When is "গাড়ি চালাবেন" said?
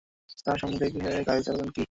1.27-1.69